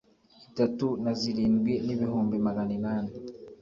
itatu 0.49 0.87
na 1.03 1.11
zirindwi 1.19 1.73
n 1.85 1.87
ibihumbi 1.95 2.35
magana 2.45 2.71
inani 2.77 3.11